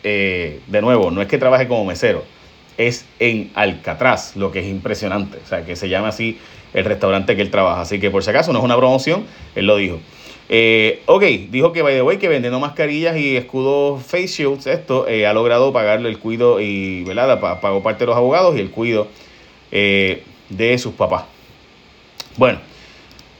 Eh, 0.08 0.60
de 0.68 0.80
nuevo, 0.82 1.10
no 1.10 1.20
es 1.20 1.26
que 1.26 1.36
trabaje 1.36 1.66
como 1.66 1.84
mesero, 1.84 2.22
es 2.78 3.04
en 3.18 3.50
Alcatraz, 3.56 4.36
lo 4.36 4.52
que 4.52 4.60
es 4.60 4.66
impresionante. 4.66 5.38
O 5.44 5.48
sea, 5.48 5.64
que 5.64 5.74
se 5.74 5.88
llama 5.88 6.08
así 6.08 6.38
el 6.74 6.84
restaurante 6.84 7.34
que 7.34 7.42
él 7.42 7.50
trabaja. 7.50 7.80
Así 7.80 7.98
que 7.98 8.08
por 8.08 8.22
si 8.22 8.30
acaso 8.30 8.52
no 8.52 8.60
es 8.60 8.64
una 8.64 8.76
promoción, 8.76 9.24
él 9.56 9.66
lo 9.66 9.74
dijo. 9.74 9.98
Eh, 10.48 11.02
ok, 11.06 11.24
dijo 11.50 11.72
que 11.72 11.82
by 11.82 11.92
the 11.92 12.02
way, 12.02 12.18
que 12.18 12.28
vendiendo 12.28 12.60
mascarillas 12.60 13.16
y 13.16 13.36
escudos 13.36 14.00
face 14.04 14.28
shields, 14.28 14.68
esto 14.68 15.08
eh, 15.08 15.26
ha 15.26 15.32
logrado 15.32 15.72
pagarle 15.72 16.08
el 16.08 16.20
cuido 16.20 16.60
y, 16.60 17.02
¿verdad? 17.02 17.40
Pagó 17.40 17.82
parte 17.82 18.04
de 18.04 18.06
los 18.06 18.16
abogados 18.16 18.56
y 18.56 18.60
el 18.60 18.70
cuido 18.70 19.08
de 19.72 20.78
sus 20.78 20.94
papás. 20.94 21.24
Bueno. 22.36 22.60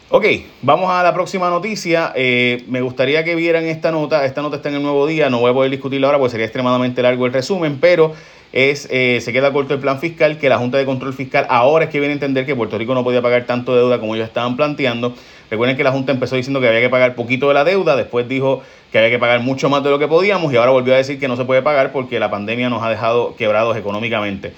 Ok, 0.09 0.25
vamos 0.63 0.89
a 0.89 1.03
la 1.03 1.13
próxima 1.13 1.51
noticia. 1.51 2.13
Eh, 2.15 2.63
me 2.69 2.81
gustaría 2.81 3.25
que 3.25 3.35
vieran 3.35 3.65
esta 3.65 3.91
nota. 3.91 4.25
Esta 4.25 4.41
nota 4.41 4.57
está 4.57 4.69
en 4.69 4.77
el 4.77 4.83
nuevo 4.83 5.05
día. 5.05 5.31
No 5.31 5.41
voy 5.41 5.51
a 5.51 5.55
poder 5.55 5.69
discutirla 5.69 6.07
ahora 6.07 6.19
porque 6.21 6.31
sería 6.31 6.47
extremadamente 6.47 7.03
largo 7.03 7.27
el 7.27 7.33
resumen, 7.33 7.79
pero 7.81 8.13
es 8.53 8.87
eh, 8.93 9.19
se 9.21 9.33
queda 9.33 9.53
corto 9.53 9.75
el 9.75 9.81
plan 9.81 9.99
fiscal, 9.99 10.39
que 10.39 10.49
la 10.49 10.59
Junta 10.59 10.79
de 10.79 10.85
Control 10.85 11.13
Fiscal 11.13 11.45
ahora 11.51 11.87
es 11.87 11.91
que 11.91 11.99
viene 11.99 12.13
a 12.13 12.15
entender 12.15 12.47
que 12.47 12.55
Puerto 12.55 12.79
Rico 12.79 12.95
no 12.95 13.03
podía 13.03 13.21
pagar 13.21 13.47
tanto 13.47 13.75
deuda 13.75 13.99
como 13.99 14.15
ellos 14.15 14.29
estaban 14.29 14.57
planteando. 14.57 15.13
Recuerden 15.51 15.77
que 15.77 15.83
la 15.83 15.91
Junta 15.91 16.13
empezó 16.13 16.37
diciendo 16.37 16.61
que 16.61 16.69
había 16.69 16.81
que 16.81 16.89
pagar 16.89 17.17
poquito 17.17 17.49
de 17.49 17.55
la 17.55 17.65
deuda, 17.65 17.97
después 17.97 18.29
dijo 18.29 18.63
que 18.93 18.99
había 18.99 19.11
que 19.11 19.19
pagar 19.19 19.41
mucho 19.41 19.69
más 19.69 19.83
de 19.83 19.91
lo 19.91 19.99
que 19.99 20.07
podíamos 20.07 20.53
y 20.53 20.57
ahora 20.57 20.71
volvió 20.71 20.95
a 20.95 20.99
decir 20.99 21.19
que 21.19 21.27
no 21.27 21.37
se 21.37 21.45
puede 21.45 21.63
pagar 21.63 21.91
porque 21.91 22.21
la 22.21 22.31
pandemia 22.31 22.71
nos 22.71 22.85
ha 22.85 22.91
dejado 22.91 23.35
quebrados 23.35 23.77
económicamente. 23.77 24.53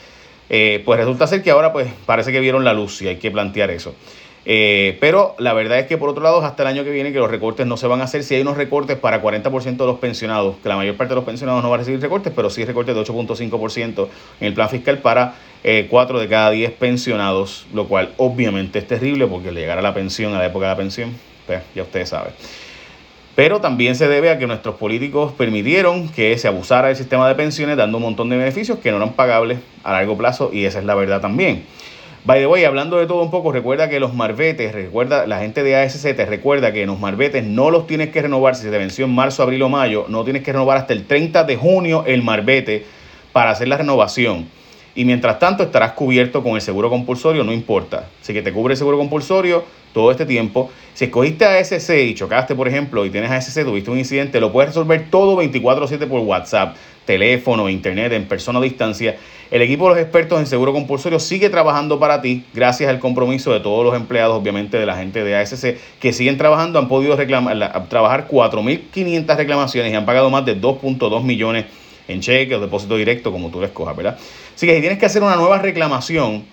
Eh, 0.50 0.82
pues 0.84 1.00
resulta 1.00 1.26
ser 1.26 1.42
que 1.42 1.50
ahora 1.50 1.72
pues 1.72 1.88
parece 2.04 2.32
que 2.32 2.40
vieron 2.40 2.64
la 2.64 2.74
luz 2.74 3.00
y 3.00 3.08
hay 3.08 3.16
que 3.16 3.30
plantear 3.30 3.70
eso. 3.70 3.94
Eh, 4.44 4.96
pero 5.00 5.34
la 5.38 5.52
verdad 5.52 5.78
es 5.78 5.86
que 5.86 5.98
por 5.98 6.08
otro 6.08 6.22
lado, 6.22 6.40
hasta 6.42 6.62
el 6.62 6.68
año 6.68 6.84
que 6.84 6.90
viene 6.90 7.12
que 7.12 7.18
los 7.18 7.30
recortes 7.30 7.66
no 7.66 7.76
se 7.76 7.86
van 7.86 8.00
a 8.00 8.04
hacer. 8.04 8.22
Si 8.22 8.34
hay 8.34 8.40
unos 8.40 8.56
recortes 8.56 8.96
para 8.96 9.22
40% 9.22 9.76
de 9.76 9.86
los 9.86 9.98
pensionados, 9.98 10.56
que 10.62 10.68
la 10.68 10.76
mayor 10.76 10.96
parte 10.96 11.10
de 11.10 11.16
los 11.16 11.24
pensionados 11.24 11.62
no 11.62 11.70
va 11.70 11.76
a 11.76 11.78
recibir 11.78 12.00
recortes, 12.00 12.32
pero 12.34 12.48
sí 12.50 12.64
recortes 12.64 12.94
de 12.94 13.00
8.5% 13.02 14.08
en 14.40 14.46
el 14.46 14.54
plan 14.54 14.68
fiscal 14.70 14.98
para 14.98 15.34
eh, 15.64 15.86
4 15.90 16.20
de 16.20 16.28
cada 16.28 16.50
10 16.50 16.72
pensionados, 16.72 17.66
lo 17.74 17.88
cual 17.88 18.12
obviamente 18.16 18.78
es 18.78 18.86
terrible 18.86 19.26
porque 19.26 19.52
le 19.52 19.60
llegará 19.60 19.82
la 19.82 19.92
pensión 19.92 20.34
a 20.34 20.38
la 20.38 20.46
época 20.46 20.66
de 20.66 20.72
la 20.72 20.76
pensión, 20.76 21.14
pues 21.46 21.62
ya 21.74 21.82
ustedes 21.82 22.08
saben. 22.08 22.32
Pero 23.34 23.60
también 23.60 23.94
se 23.94 24.08
debe 24.08 24.30
a 24.30 24.38
que 24.38 24.48
nuestros 24.48 24.74
políticos 24.76 25.32
permitieron 25.32 26.08
que 26.08 26.36
se 26.38 26.48
abusara 26.48 26.88
del 26.88 26.96
sistema 26.96 27.28
de 27.28 27.36
pensiones 27.36 27.76
dando 27.76 27.98
un 27.98 28.02
montón 28.02 28.28
de 28.28 28.36
beneficios 28.36 28.78
que 28.80 28.90
no 28.90 28.96
eran 28.96 29.12
pagables 29.12 29.60
a 29.84 29.92
largo 29.92 30.16
plazo 30.16 30.50
y 30.52 30.64
esa 30.64 30.80
es 30.80 30.84
la 30.84 30.96
verdad 30.96 31.20
también. 31.20 31.64
By 32.28 32.40
the 32.40 32.46
way, 32.46 32.64
hablando 32.64 32.98
de 32.98 33.06
todo 33.06 33.22
un 33.22 33.30
poco, 33.30 33.52
recuerda 33.52 33.88
que 33.88 34.00
los 34.00 34.12
marbetes, 34.12 34.74
recuerda, 34.74 35.26
la 35.26 35.38
gente 35.38 35.62
de 35.62 35.76
ASC 35.76 36.14
te 36.14 36.26
recuerda 36.26 36.74
que 36.74 36.84
los 36.84 37.00
marbetes 37.00 37.42
no 37.42 37.70
los 37.70 37.86
tienes 37.86 38.10
que 38.10 38.20
renovar 38.20 38.54
si 38.54 38.64
se 38.64 38.70
te 38.70 38.76
venció 38.76 39.06
en 39.06 39.14
marzo, 39.14 39.42
abril 39.42 39.62
o 39.62 39.70
mayo, 39.70 40.04
no 40.08 40.24
tienes 40.24 40.42
que 40.42 40.52
renovar 40.52 40.76
hasta 40.76 40.92
el 40.92 41.06
30 41.06 41.44
de 41.44 41.56
junio 41.56 42.04
el 42.06 42.22
marbete 42.22 42.84
para 43.32 43.48
hacer 43.48 43.68
la 43.68 43.78
renovación. 43.78 44.46
Y 44.94 45.06
mientras 45.06 45.38
tanto 45.38 45.62
estarás 45.62 45.92
cubierto 45.92 46.42
con 46.42 46.56
el 46.56 46.60
seguro 46.60 46.90
compulsorio, 46.90 47.44
no 47.44 47.52
importa. 47.54 48.10
Si 48.20 48.34
que 48.34 48.42
te 48.42 48.52
cubre 48.52 48.74
el 48.74 48.78
seguro 48.78 48.98
compulsorio, 48.98 49.64
todo 49.98 50.12
este 50.12 50.26
tiempo. 50.26 50.70
Si 50.94 51.06
escogiste 51.06 51.44
ASC 51.44 51.90
y 51.90 52.14
chocaste, 52.14 52.54
por 52.54 52.68
ejemplo, 52.68 53.04
y 53.04 53.10
tienes 53.10 53.32
ASC, 53.32 53.64
tuviste 53.64 53.90
un 53.90 53.98
incidente, 53.98 54.38
lo 54.38 54.52
puedes 54.52 54.70
resolver 54.70 55.10
todo 55.10 55.34
24/7 55.34 56.06
por 56.06 56.20
WhatsApp, 56.20 56.76
teléfono, 57.04 57.68
internet, 57.68 58.12
en 58.12 58.28
persona 58.28 58.60
o 58.60 58.62
distancia. 58.62 59.16
El 59.50 59.60
equipo 59.60 59.88
de 59.88 59.94
los 59.94 59.98
expertos 59.98 60.38
en 60.38 60.46
seguro 60.46 60.72
compulsorio 60.72 61.18
sigue 61.18 61.50
trabajando 61.50 61.98
para 61.98 62.22
ti 62.22 62.44
gracias 62.54 62.88
al 62.88 63.00
compromiso 63.00 63.52
de 63.52 63.58
todos 63.58 63.84
los 63.84 63.96
empleados, 63.96 64.40
obviamente 64.40 64.78
de 64.78 64.86
la 64.86 64.96
gente 64.96 65.24
de 65.24 65.34
ASC, 65.34 65.76
que 65.98 66.12
siguen 66.12 66.38
trabajando, 66.38 66.78
han 66.78 66.86
podido 66.86 67.16
reclamar, 67.16 67.88
trabajar 67.88 68.28
4.500 68.28 69.36
reclamaciones 69.36 69.92
y 69.92 69.96
han 69.96 70.06
pagado 70.06 70.30
más 70.30 70.44
de 70.44 70.54
2.2 70.54 71.24
millones 71.24 71.64
en 72.06 72.20
cheque 72.20 72.54
o 72.54 72.60
depósito 72.60 72.96
directo, 72.96 73.32
como 73.32 73.48
tú 73.50 73.58
lo 73.58 73.66
escojas, 73.66 73.96
¿verdad? 73.96 74.16
Así 74.54 74.64
que 74.66 74.76
si 74.76 74.80
tienes 74.80 74.98
que 74.98 75.06
hacer 75.06 75.24
una 75.24 75.34
nueva 75.34 75.58
reclamación, 75.58 76.44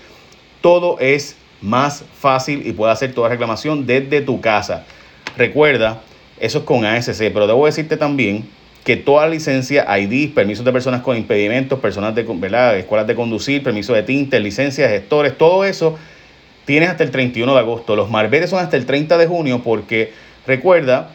todo 0.60 1.00
es 1.00 1.38
más 1.62 2.04
fácil 2.20 2.68
y 2.68 2.74
puedes 2.74 2.94
hacer 2.94 3.14
toda 3.14 3.30
reclamación 3.30 3.86
desde 3.86 4.20
tu 4.22 4.42
casa. 4.42 4.86
Recuerda, 5.38 6.02
eso 6.40 6.60
es 6.60 6.64
con 6.64 6.84
ASC, 6.84 7.32
pero 7.32 7.46
debo 7.46 7.66
decirte 7.66 7.96
también 7.96 8.50
que 8.84 8.96
toda 8.96 9.28
licencia, 9.28 9.86
ID, 10.00 10.34
permisos 10.34 10.66
de 10.66 10.72
personas 10.72 11.02
con 11.02 11.16
impedimentos, 11.16 11.80
personas 11.80 12.16
de 12.16 12.24
¿verdad? 12.24 12.78
escuelas 12.78 13.06
de 13.06 13.16
conducir, 13.16 13.62
permisos 13.62 13.96
de 13.96 14.04
tinte, 14.04 14.40
licencias, 14.40 14.90
gestores, 14.90 15.38
todo 15.38 15.66
eso 15.66 15.98
tienes 16.66 16.90
hasta 16.90 17.04
el 17.04 17.12
31 17.12 17.54
de 17.54 17.60
agosto. 17.60 17.96
Los 17.96 18.10
marbetes 18.10 18.50
son 18.50 18.60
hasta 18.60 18.78
el 18.78 18.86
30 18.86 19.18
de 19.18 19.28
junio 19.28 19.62
porque 19.64 20.14
recuerda 20.48 21.12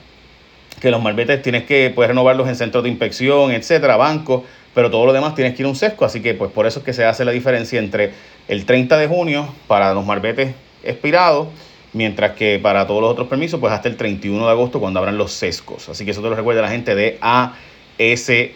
que 0.80 0.90
los 0.90 1.02
marbetes 1.02 1.42
tienes 1.42 1.64
que 1.64 1.90
puedes 1.94 2.08
renovarlos 2.08 2.48
en 2.48 2.56
centros 2.56 2.84
de 2.84 2.90
inspección, 2.90 3.52
etcétera, 3.52 3.96
bancos, 3.96 4.42
pero 4.74 4.90
todo 4.90 5.06
lo 5.06 5.12
demás 5.12 5.34
tienes 5.34 5.54
que 5.54 5.62
ir 5.62 5.66
a 5.66 5.68
un 5.68 5.76
sesco, 5.76 6.04
así 6.04 6.20
que 6.20 6.34
pues 6.34 6.50
por 6.52 6.66
eso 6.66 6.78
es 6.80 6.84
que 6.84 6.92
se 6.92 7.04
hace 7.04 7.24
la 7.24 7.32
diferencia 7.32 7.78
entre 7.78 8.12
el 8.48 8.66
30 8.66 8.98
de 8.98 9.06
junio 9.08 9.48
para 9.66 9.94
los 9.94 10.04
marbetes 10.04 10.54
expirados 10.84 11.48
mientras 11.92 12.32
que 12.32 12.58
para 12.58 12.86
todos 12.86 13.00
los 13.02 13.10
otros 13.10 13.28
permisos, 13.28 13.60
pues 13.60 13.72
hasta 13.72 13.88
el 13.88 13.96
31 13.96 14.44
de 14.44 14.50
agosto 14.50 14.80
cuando 14.80 14.98
abran 14.98 15.18
los 15.18 15.32
sescos. 15.32 15.88
Así 15.88 16.04
que 16.04 16.12
eso 16.12 16.22
te 16.22 16.28
lo 16.28 16.34
recuerda 16.34 16.62
la 16.62 16.70
gente 16.70 16.94
de 16.94 17.18
ASC, 17.20 18.54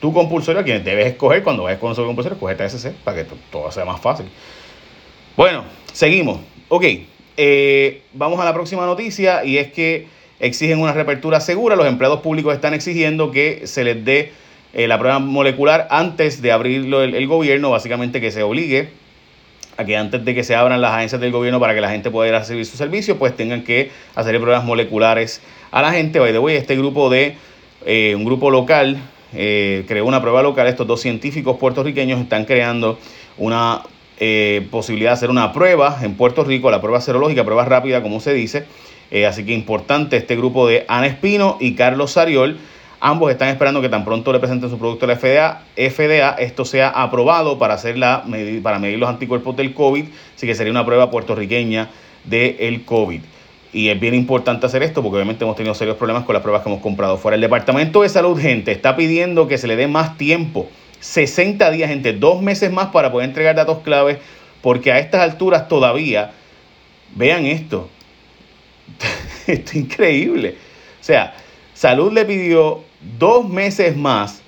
tu 0.00 0.12
compulsorio, 0.12 0.60
a 0.60 0.64
quienes 0.64 0.84
debes 0.84 1.06
escoger 1.06 1.42
cuando 1.42 1.64
vayas 1.64 1.80
con 1.80 1.94
su 1.94 2.04
compulsorio, 2.04 2.34
escogete 2.34 2.64
ASC 2.64 2.92
para 3.04 3.18
que 3.18 3.30
todo 3.50 3.70
sea 3.70 3.84
más 3.84 4.00
fácil. 4.00 4.26
Bueno, 5.36 5.64
seguimos. 5.92 6.40
Ok, 6.68 6.84
eh, 7.36 8.02
vamos 8.12 8.40
a 8.40 8.44
la 8.44 8.52
próxima 8.52 8.84
noticia 8.84 9.44
y 9.44 9.58
es 9.58 9.72
que 9.72 10.06
exigen 10.40 10.80
una 10.80 10.92
reapertura 10.92 11.40
segura. 11.40 11.76
Los 11.76 11.86
empleados 11.86 12.20
públicos 12.20 12.54
están 12.54 12.74
exigiendo 12.74 13.30
que 13.30 13.66
se 13.66 13.84
les 13.84 14.04
dé 14.04 14.32
eh, 14.74 14.88
la 14.88 14.98
prueba 14.98 15.18
molecular 15.20 15.86
antes 15.90 16.42
de 16.42 16.52
abrirlo 16.52 17.02
el 17.02 17.26
gobierno, 17.26 17.70
básicamente 17.70 18.20
que 18.20 18.30
se 18.30 18.42
obligue 18.42 18.90
a 19.78 19.84
que 19.84 19.96
antes 19.96 20.24
de 20.24 20.34
que 20.34 20.42
se 20.42 20.56
abran 20.56 20.80
las 20.80 20.92
agencias 20.92 21.20
del 21.20 21.30
gobierno 21.30 21.60
para 21.60 21.72
que 21.72 21.80
la 21.80 21.88
gente 21.88 22.10
pueda 22.10 22.28
ir 22.28 22.34
a 22.34 22.40
recibir 22.40 22.66
su 22.66 22.76
servicio, 22.76 23.16
pues 23.16 23.36
tengan 23.36 23.62
que 23.62 23.92
hacer 24.16 24.38
pruebas 24.40 24.64
moleculares 24.64 25.40
a 25.70 25.80
la 25.80 25.92
gente. 25.92 26.18
By 26.18 26.32
the 26.32 26.40
way, 26.40 26.56
este 26.56 26.76
grupo 26.76 27.08
de, 27.08 27.36
eh, 27.86 28.12
un 28.16 28.24
grupo 28.24 28.50
local, 28.50 28.98
eh, 29.32 29.84
creó 29.86 30.04
una 30.04 30.20
prueba 30.20 30.42
local. 30.42 30.66
Estos 30.66 30.84
dos 30.84 31.00
científicos 31.00 31.58
puertorriqueños 31.58 32.20
están 32.20 32.44
creando 32.44 32.98
una 33.36 33.82
eh, 34.18 34.66
posibilidad 34.68 35.10
de 35.10 35.14
hacer 35.14 35.30
una 35.30 35.52
prueba 35.52 36.00
en 36.02 36.16
Puerto 36.16 36.42
Rico, 36.42 36.72
la 36.72 36.80
prueba 36.80 37.00
serológica, 37.00 37.44
prueba 37.44 37.64
rápida, 37.64 38.02
como 38.02 38.18
se 38.18 38.34
dice. 38.34 38.66
así 39.28 39.46
que 39.46 39.54
importante 39.54 40.16
este 40.16 40.34
grupo 40.34 40.66
de 40.66 40.86
Ana 40.88 41.06
Espino 41.06 41.56
y 41.60 41.76
Carlos 41.76 42.10
Sariol 42.10 42.58
Ambos 43.00 43.30
están 43.30 43.48
esperando 43.48 43.80
que 43.80 43.88
tan 43.88 44.04
pronto 44.04 44.32
le 44.32 44.40
presenten 44.40 44.70
su 44.70 44.78
producto 44.78 45.04
a 45.04 45.08
la 45.08 45.16
FDA, 45.16 45.62
FDA 45.76 46.30
esto 46.32 46.64
sea 46.64 46.88
aprobado 46.88 47.56
para, 47.56 47.74
hacer 47.74 47.96
la, 47.96 48.24
para 48.62 48.80
medir 48.80 48.98
los 48.98 49.08
anticuerpos 49.08 49.56
del 49.56 49.72
COVID, 49.72 50.04
así 50.34 50.46
que 50.48 50.54
sería 50.56 50.72
una 50.72 50.84
prueba 50.84 51.08
puertorriqueña 51.08 51.90
del 52.24 52.84
COVID. 52.84 53.20
Y 53.72 53.88
es 53.90 54.00
bien 54.00 54.14
importante 54.14 54.66
hacer 54.66 54.82
esto 54.82 55.02
porque 55.02 55.16
obviamente 55.16 55.44
hemos 55.44 55.54
tenido 55.54 55.74
serios 55.74 55.96
problemas 55.96 56.24
con 56.24 56.32
las 56.32 56.42
pruebas 56.42 56.62
que 56.62 56.70
hemos 56.70 56.82
comprado 56.82 57.18
fuera. 57.18 57.36
El 57.36 57.40
Departamento 57.40 58.02
de 58.02 58.08
Salud, 58.08 58.40
gente, 58.40 58.72
está 58.72 58.96
pidiendo 58.96 59.46
que 59.46 59.58
se 59.58 59.68
le 59.68 59.76
dé 59.76 59.86
más 59.86 60.16
tiempo, 60.16 60.68
60 60.98 61.70
días, 61.70 61.88
gente, 61.88 62.12
dos 62.12 62.42
meses 62.42 62.72
más 62.72 62.88
para 62.88 63.12
poder 63.12 63.28
entregar 63.28 63.54
datos 63.54 63.78
claves, 63.84 64.18
porque 64.60 64.90
a 64.90 64.98
estas 64.98 65.20
alturas 65.20 65.68
todavía, 65.68 66.32
vean 67.14 67.46
esto, 67.46 67.88
esto 69.46 69.70
es 69.70 69.76
increíble. 69.76 70.56
O 71.00 71.04
sea, 71.04 71.34
Salud 71.74 72.12
le 72.12 72.24
pidió 72.24 72.87
dos 73.18 73.48
meses 73.48 73.96
más 73.96 74.42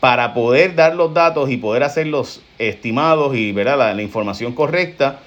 para 0.00 0.34
poder 0.34 0.74
dar 0.74 0.94
los 0.94 1.14
datos 1.14 1.50
y 1.50 1.56
poder 1.56 1.82
hacer 1.82 2.06
los 2.06 2.42
estimados 2.58 3.34
y 3.34 3.52
¿verdad? 3.52 3.94
La, 3.94 4.02
información 4.02 4.52
correcta 4.52 5.20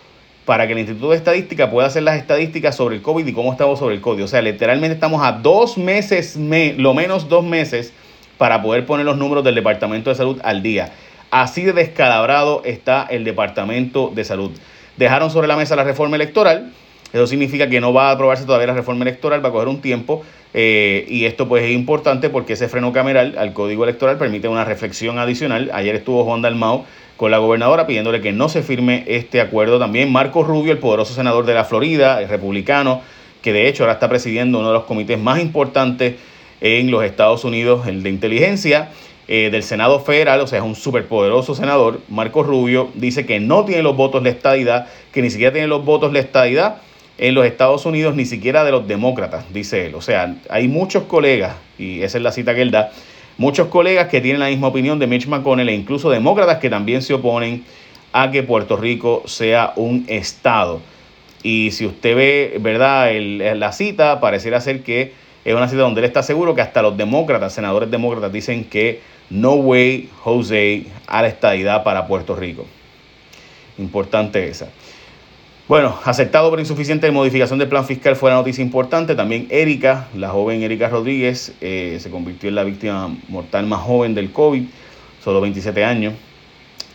para 0.46 0.68
que 0.68 0.74
el 0.74 0.80
Instituto 0.80 1.12
de 1.12 1.18
Estadística 1.18 1.70
pueda 1.70 1.88
hacer 1.88 2.04
las 2.04 2.18
estadísticas 2.18 2.76
sobre 2.76 2.96
el 2.96 3.02
COVID 3.02 3.26
y 3.28 3.34
cómo 3.34 3.52
estamos 3.52 3.80
sobre 3.80 3.96
el 3.96 4.02
COVID. 4.02 4.24
O 4.24 4.28
sea, 4.28 4.42
literalmente 4.42 4.96
estamos 4.96 5.22
a 5.24 5.34
dos 5.34 5.78
meses, 5.78 6.38
lo 6.38 6.94
menos 6.94 7.30
dos 7.30 7.44
meses, 7.44 7.94
para 8.38 8.62
poder 8.62 8.86
poner 8.86 9.06
los 9.06 9.18
números 9.18 9.44
del 9.44 9.54
Departamento 9.56 10.10
de 10.10 10.16
Salud 10.16 10.40
al 10.44 10.64
día. 10.64 10.92
Así 11.30 11.64
de 11.64 11.74
descalabrado 11.74 12.64
está 12.66 13.06
el 13.10 13.24
Departamento 13.24 14.12
de 14.16 14.24
Salud. 14.24 14.52
Dejaron 14.98 15.30
sobre 15.30 15.48
la 15.48 15.56
mesa 15.56 15.76
la 15.76 15.84
reforma 15.84 16.16
electoral. 16.16 16.74
Eso 17.12 17.26
significa 17.26 17.70
que 17.70 17.82
no 17.82 17.92
va 17.92 18.10
a 18.10 18.12
aprobarse 18.12 18.46
todavía 18.46 18.68
la 18.68 18.74
reforma 18.74 19.04
electoral, 19.04 19.44
va 19.44 19.50
a 19.50 19.52
coger 19.52 19.68
un 19.68 19.82
tiempo. 19.82 20.24
Eh, 20.54 21.06
y 21.08 21.26
esto 21.26 21.48
pues 21.48 21.64
es 21.64 21.72
importante 21.72 22.30
porque 22.30 22.54
ese 22.54 22.68
freno 22.68 22.92
cameral 22.92 23.36
al 23.38 23.54
código 23.54 23.84
electoral 23.84 24.18
permite 24.18 24.48
una 24.48 24.66
reflexión 24.66 25.20
adicional. 25.20 25.70
Ayer 25.74 25.96
estuvo 25.96 26.24
Juan 26.24 26.42
Dalmau 26.42 26.86
con 27.18 27.32
la 27.32 27.38
gobernadora 27.40 27.86
pidiéndole 27.86 28.22
que 28.22 28.32
no 28.32 28.50
se 28.50 28.62
firme 28.62 29.04
este 29.08 29.42
acuerdo. 29.42 29.80
También 29.80 30.12
Marco 30.12 30.44
Rubio, 30.44 30.72
el 30.72 30.80
poderoso 30.80 31.14
senador 31.14 31.46
de 31.46 31.54
la 31.54 31.66
Florida, 31.66 32.22
el 32.22 32.30
republicano, 32.30 33.02
que 33.42 33.54
de 33.54 33.68
hecho 33.68 33.84
ahora 33.84 33.94
está 33.94 34.10
presidiendo 34.10 34.60
uno 34.60 34.70
de 34.70 34.74
los 34.76 34.84
comités 34.84 35.20
más 35.20 35.40
importantes 35.40 36.16
en 36.62 36.92
los 36.92 37.04
Estados 37.04 37.44
Unidos, 37.44 37.88
el 37.88 38.04
de 38.04 38.10
inteligencia. 38.10 38.90
Eh, 39.32 39.52
del 39.52 39.62
Senado 39.62 40.00
Federal, 40.00 40.42
o 40.42 40.48
sea, 40.48 40.58
es 40.58 40.66
un 40.66 40.74
superpoderoso 40.74 41.54
senador, 41.54 42.00
Marco 42.10 42.42
Rubio, 42.42 42.90
dice 42.96 43.28
que 43.28 43.40
no 43.40 43.64
tiene 43.64 43.84
los 43.84 43.96
votos 43.96 44.24
de 44.24 44.32
estadidad, 44.32 44.88
que 45.14 45.22
ni 45.22 45.30
siquiera 45.30 45.54
tiene 45.54 45.68
los 45.68 45.86
votos 45.86 46.12
de 46.14 46.20
estadidad 46.20 46.82
en 47.20 47.36
los 47.36 47.46
Estados 47.46 47.86
Unidos, 47.86 48.16
ni 48.16 48.26
siquiera 48.26 48.64
de 48.64 48.72
los 48.72 48.88
demócratas, 48.88 49.46
dice 49.54 49.86
él. 49.86 49.96
O 49.96 50.02
sea, 50.02 50.36
hay 50.50 50.68
muchos 50.68 51.04
colegas, 51.04 51.56
y 51.78 52.02
esa 52.02 52.18
es 52.18 52.24
la 52.24 52.32
cita 52.32 52.56
que 52.56 52.62
él 52.62 52.72
da, 52.72 52.92
muchos 53.38 53.68
colegas 53.68 54.08
que 54.08 54.22
tienen 54.22 54.40
la 54.40 54.48
misma 54.48 54.68
opinión 54.68 55.00
de 55.00 55.08
Mitch 55.08 55.28
McConnell 55.28 55.70
e 55.70 55.74
incluso 55.74 56.10
demócratas 56.10 56.58
que 56.60 56.70
también 56.70 57.02
se 57.02 57.14
oponen 57.14 57.66
a 58.14 58.32
que 58.32 58.42
Puerto 58.42 58.78
Rico 58.78 59.24
sea 59.26 59.74
un 59.76 60.06
estado. 60.08 60.82
Y 61.44 61.72
si 61.72 61.86
usted 61.86 62.16
ve, 62.16 62.58
¿verdad?, 62.60 63.12
la 63.56 63.72
cita, 63.74 64.20
pareciera 64.20 64.62
ser 64.62 64.82
que 64.82 65.14
es 65.44 65.54
una 65.54 65.68
cita 65.68 65.82
donde 65.82 66.02
él 66.02 66.06
está 66.06 66.24
seguro 66.24 66.56
que 66.56 66.62
hasta 66.62 66.82
los 66.82 66.96
demócratas, 66.98 67.54
senadores 67.54 67.92
demócratas, 67.92 68.32
dicen 68.32 68.64
que 68.64 69.02
no 69.30 69.54
way, 69.56 70.10
Jose, 70.22 70.86
a 71.06 71.22
la 71.22 71.28
estadidad 71.28 71.84
para 71.84 72.08
Puerto 72.08 72.36
Rico. 72.36 72.66
Importante 73.78 74.48
esa. 74.48 74.70
Bueno, 75.70 76.00
aceptado 76.04 76.50
por 76.50 76.60
insuficiente 76.60 77.12
modificación 77.12 77.60
del 77.60 77.68
plan 77.68 77.86
fiscal 77.86 78.16
fue 78.16 78.32
la 78.32 78.38
noticia 78.38 78.64
importante. 78.64 79.14
También 79.14 79.46
Erika, 79.52 80.08
la 80.16 80.30
joven 80.30 80.64
Erika 80.64 80.90
Rodríguez, 80.90 81.54
eh, 81.62 82.00
se 82.02 82.10
convirtió 82.10 82.50
en 82.50 82.56
la 82.56 82.64
víctima 82.64 83.16
mortal 83.28 83.68
más 83.68 83.82
joven 83.82 84.16
del 84.16 84.32
COVID, 84.32 84.64
solo 85.24 85.42
27 85.42 85.86
años. 85.86 86.16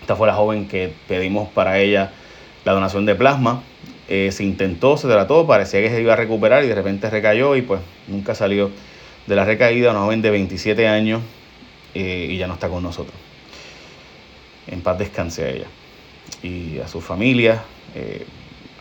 Esta 0.01 0.17
fue 0.17 0.27
la 0.27 0.35
joven 0.35 0.67
que 0.67 0.93
pedimos 1.07 1.49
para 1.51 1.79
ella 1.79 2.11
la 2.65 2.73
donación 2.73 3.07
de 3.07 3.15
plasma. 3.15 3.63
Eh, 4.09 4.31
se 4.33 4.43
intentó, 4.43 4.97
se 4.97 5.07
trató, 5.07 5.47
parecía 5.47 5.81
que 5.81 5.91
se 5.91 6.01
iba 6.01 6.15
a 6.15 6.17
recuperar 6.17 6.65
y 6.65 6.67
de 6.67 6.75
repente 6.75 7.09
recayó 7.09 7.55
y 7.55 7.63
pues 7.63 7.81
nunca 8.09 8.35
salió 8.35 8.73
de 9.29 9.37
la 9.37 9.45
recaída. 9.45 9.93
Una 9.93 10.01
joven 10.01 10.21
de 10.21 10.31
27 10.31 10.89
años 10.89 11.23
eh, 11.95 12.27
y 12.29 12.39
ya 12.39 12.49
no 12.49 12.55
está 12.55 12.69
con 12.69 12.83
nosotros. 12.83 13.15
En 14.67 14.81
paz 14.81 14.99
descanse 14.99 15.45
a 15.45 15.49
ella 15.51 15.67
y 16.43 16.81
a 16.81 16.89
su 16.89 17.01
familia. 17.01 17.63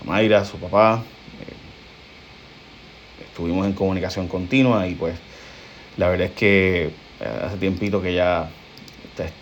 Mayra, 0.06 0.46
su 0.46 0.58
papá. 0.58 1.04
Eh, 1.42 1.54
estuvimos 3.26 3.66
en 3.66 3.74
comunicación 3.74 4.28
continua 4.28 4.88
y 4.88 4.96
pues 4.96 5.16
la 5.98 6.10
verdad 6.10 6.28
es 6.28 6.34
que 6.34 6.92
eh, 7.20 7.40
hace 7.46 7.58
tiempito 7.58 8.02
que 8.02 8.14
ya 8.14 8.50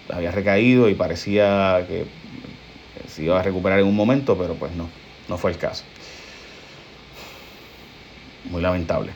había 0.09 0.31
recaído 0.31 0.89
y 0.89 0.95
parecía 0.95 1.85
que 1.87 2.05
se 3.07 3.23
iba 3.23 3.39
a 3.39 3.43
recuperar 3.43 3.79
en 3.79 3.85
un 3.85 3.95
momento, 3.95 4.37
pero 4.37 4.55
pues 4.55 4.73
no, 4.73 4.89
no 5.27 5.37
fue 5.37 5.51
el 5.51 5.57
caso. 5.57 5.83
Muy 8.49 8.61
lamentable. 8.61 9.11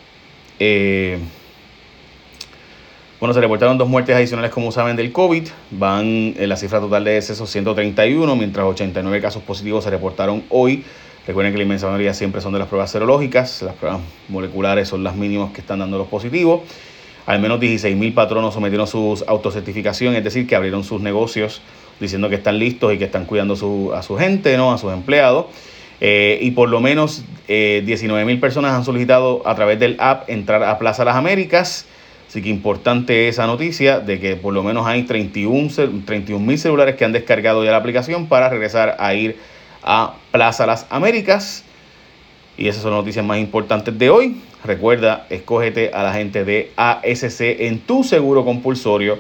Eh, 0.60 1.20
Bueno, 3.20 3.34
se 3.34 3.42
reportaron 3.42 3.78
dos 3.78 3.88
muertes 3.88 4.16
adicionales, 4.16 4.52
como 4.52 4.72
saben, 4.72 4.96
del 4.96 5.12
COVID. 5.12 5.48
Van 5.72 6.06
en 6.38 6.50
la 6.50 6.58
cifra 6.58 6.80
total 6.80 7.06
de 7.06 7.12
decesos 7.12 7.50
131, 7.50 8.36
mientras 8.36 8.66
89 8.66 9.22
casos 9.22 9.42
positivos 9.42 9.84
se 9.86 9.90
reportaron 9.90 10.44
hoy. 10.50 10.84
Recuerden 11.28 11.54
que 11.54 11.58
la 11.58 11.64
inmensa 11.64 11.88
mayoría 11.88 12.14
siempre 12.14 12.40
son 12.40 12.54
de 12.54 12.60
las 12.60 12.68
pruebas 12.68 12.92
serológicas. 12.92 13.64
Las 13.64 13.74
pruebas 13.76 14.02
moleculares 14.30 14.88
son 14.88 15.04
las 15.04 15.16
mínimas 15.16 15.52
que 15.52 15.62
están 15.62 15.80
dando 15.80 15.98
los 15.98 16.08
positivos. 16.08 16.62
Al 17.26 17.40
menos 17.40 17.60
16.000 17.60 18.14
patronos 18.14 18.54
sometieron 18.54 18.86
su 18.86 19.24
autocertificación, 19.26 20.16
es 20.16 20.24
decir, 20.24 20.46
que 20.46 20.56
abrieron 20.56 20.84
sus 20.84 21.02
negocios 21.02 21.62
diciendo 22.00 22.30
que 22.30 22.36
están 22.36 22.60
listos 22.60 22.94
y 22.94 22.98
que 23.00 23.06
están 23.06 23.26
cuidando 23.26 23.56
a 23.96 24.04
su 24.04 24.18
gente, 24.18 24.56
¿no? 24.58 24.72
a 24.72 24.78
sus 24.78 24.94
empleados. 24.94 25.48
Eh, 26.02 26.40
y 26.42 26.52
por 26.52 26.70
lo 26.70 26.82
menos 26.82 27.24
eh, 27.48 27.84
19.000 27.86 28.40
personas 28.40 28.74
han 28.74 28.84
solicitado 28.84 29.42
a 29.46 29.56
través 29.56 29.80
del 29.80 29.96
app 30.00 30.30
entrar 30.30 30.64
a 30.64 30.78
Plaza 30.78 31.06
Las 31.06 31.16
Américas. 31.16 31.88
Así 32.28 32.42
que 32.42 32.50
importante 32.50 33.30
esa 33.30 33.48
noticia 33.48 34.00
de 34.00 34.20
que 34.20 34.36
por 34.36 34.54
lo 34.54 34.62
menos 34.62 34.86
hay 34.86 35.04
31 35.04 36.40
mil 36.40 36.58
celulares 36.60 36.96
que 36.96 37.06
han 37.06 37.14
descargado 37.14 37.64
ya 37.64 37.72
la 37.72 37.78
aplicación 37.78 38.28
para 38.28 38.50
regresar 38.50 38.98
a 39.00 39.14
ir 39.14 39.38
a 39.86 40.16
Plaza 40.32 40.66
Las 40.66 40.86
Américas. 40.90 41.64
Y 42.58 42.68
esas 42.68 42.82
son 42.82 42.92
las 42.92 43.02
noticias 43.02 43.24
más 43.24 43.38
importantes 43.38 43.98
de 43.98 44.10
hoy. 44.10 44.42
Recuerda, 44.64 45.28
escógete 45.30 45.92
a 45.94 46.04
la 46.04 46.14
gente 46.14 46.44
de 46.44 46.72
ASC 46.76 47.42
en 47.42 47.80
tu 47.80 48.04
seguro 48.04 48.44
compulsorio, 48.44 49.20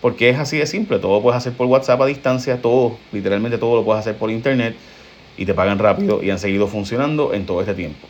porque 0.00 0.28
es 0.28 0.38
así 0.38 0.58
de 0.58 0.66
simple. 0.66 0.98
Todo 0.98 1.16
lo 1.16 1.22
puedes 1.22 1.38
hacer 1.38 1.54
por 1.54 1.66
WhatsApp 1.66 2.00
a 2.02 2.06
distancia, 2.06 2.60
todo, 2.60 2.98
literalmente 3.10 3.58
todo 3.58 3.76
lo 3.76 3.84
puedes 3.84 4.00
hacer 4.00 4.16
por 4.16 4.30
internet 4.30 4.76
y 5.36 5.46
te 5.46 5.54
pagan 5.54 5.78
rápido 5.78 6.22
y 6.22 6.30
han 6.30 6.38
seguido 6.38 6.66
funcionando 6.66 7.32
en 7.32 7.46
todo 7.46 7.60
este 7.60 7.74
tiempo. 7.74 8.06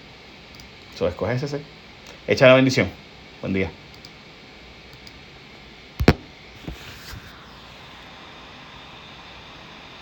Eso 0.95 1.07
escoge 1.07 1.33
ASC. 1.33 1.61
Echa 2.27 2.49
la 2.49 2.55
bendición. 2.55 2.89
Buen 3.41 3.53
día. 3.53 3.71